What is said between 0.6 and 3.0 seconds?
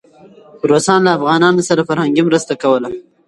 روسان له افغانانو سره فرهنګي مرسته کوله.